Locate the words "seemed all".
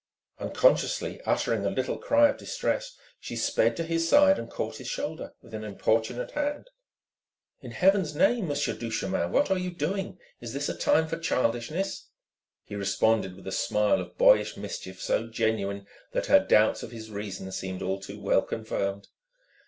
17.51-17.99